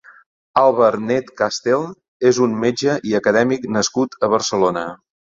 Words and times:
Àlvar 0.59 0.87
Net 1.09 1.27
Castel 1.41 1.83
és 2.29 2.39
un 2.45 2.55
metge 2.63 2.95
i 3.11 3.13
acadèmic 3.19 3.67
nascut 3.77 4.17
a 4.29 4.31
Barcelona. 4.35 4.83